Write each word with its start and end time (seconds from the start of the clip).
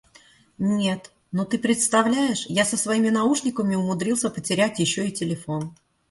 Нет, 0.57 1.11
ну 1.31 1.45
ты 1.45 1.59
представляешь, 1.59 2.47
я 2.47 2.65
со 2.65 2.75
своими 2.75 3.09
наушниками 3.09 3.75
умудрился 3.75 4.31
потерять 4.31 4.79
ещё 4.79 5.03
и 5.03 5.11
телефон! 5.11 5.75